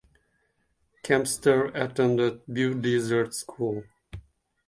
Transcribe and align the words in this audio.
Kempster 1.03 1.65
attended 1.75 2.43
Beaudesert 2.47 3.35
School. 3.35 3.83